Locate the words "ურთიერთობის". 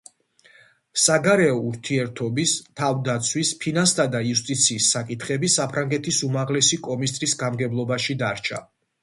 1.71-2.53